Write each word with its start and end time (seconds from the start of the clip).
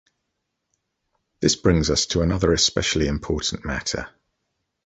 This 1.41 1.55
brings 1.55 1.91
us 1.91 2.07
to 2.07 2.23
another 2.23 2.51
especially 2.53 3.05
important 3.05 3.65
matter. 3.65 4.09